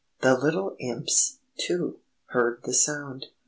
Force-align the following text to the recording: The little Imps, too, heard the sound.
The 0.21 0.35
little 0.35 0.75
Imps, 0.79 1.37
too, 1.57 1.99
heard 2.29 2.63
the 2.63 2.73
sound. 2.73 3.27